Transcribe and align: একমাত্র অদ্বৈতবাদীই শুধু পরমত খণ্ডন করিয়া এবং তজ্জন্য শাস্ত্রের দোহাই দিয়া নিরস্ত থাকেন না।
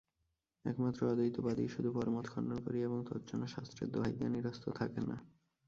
একমাত্র 0.65 1.01
অদ্বৈতবাদীই 1.07 1.69
শুধু 1.69 1.89
পরমত 1.91 2.25
খণ্ডন 2.27 2.59
করিয়া 2.59 2.85
এবং 2.85 2.99
তজ্জন্য 3.05 3.43
শাস্ত্রের 3.47 3.91
দোহাই 3.91 4.13
দিয়া 4.13 4.29
নিরস্ত 4.29 4.65
থাকেন 4.69 5.03
না। 5.07 5.17